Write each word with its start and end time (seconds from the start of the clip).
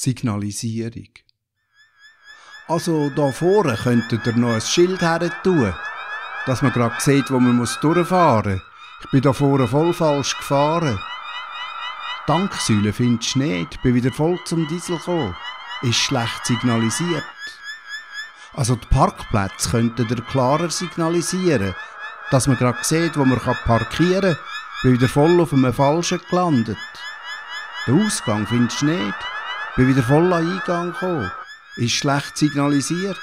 Signalisierung. 0.00 1.08
Also 2.68 3.10
da 3.10 3.32
vorne 3.32 3.76
könntet 3.76 4.26
ihr 4.26 4.32
noch 4.32 4.54
ein 4.54 4.60
Schild 4.60 5.02
her 5.02 5.30
tun, 5.42 5.74
dass 6.46 6.62
man 6.62 6.72
gerade 6.72 6.94
sieht, 6.98 7.30
wo 7.30 7.38
man 7.38 7.56
muss 7.56 7.78
durchfahren 7.80 8.54
muss. 8.54 8.62
Ich 9.02 9.10
bin 9.10 9.20
da 9.20 9.34
vorne 9.34 9.68
voll 9.68 9.92
falsch 9.92 10.36
gefahren. 10.38 10.98
Tanksäule 12.26 12.94
findest 12.94 13.34
du 13.34 13.40
nicht, 13.40 13.82
bin 13.82 13.94
wieder 13.94 14.10
voll 14.10 14.38
zum 14.46 14.66
Diesel 14.68 14.96
gekommen. 14.96 15.36
Ist 15.82 15.96
schlecht 15.96 16.46
signalisiert. 16.46 17.24
Also 18.54 18.76
die 18.76 18.86
Parkplätze 18.86 19.70
könnten 19.70 20.08
ihr 20.08 20.22
klarer 20.22 20.70
signalisieren, 20.70 21.74
dass 22.30 22.46
man 22.46 22.56
gerade 22.56 22.82
sieht, 22.82 23.18
wo 23.18 23.24
man 23.26 23.38
parkieren 23.38 24.34
kann. 24.34 24.44
Bin 24.82 24.92
wieder 24.94 25.08
voll 25.08 25.40
auf 25.40 25.52
einem 25.52 25.74
Falschen 25.74 26.20
gelandet. 26.30 26.78
Den 27.86 28.06
Ausgang 28.06 28.46
findest 28.46 28.80
du 28.80 28.86
nicht. 28.86 29.14
Bin 29.76 29.86
wieder 29.88 30.02
voll 30.02 30.32
an 30.32 30.46
Eingang 30.46 30.92
gekommen. 30.92 31.30
Ist 31.76 31.92
schlecht 31.92 32.36
signalisiert. 32.36 33.16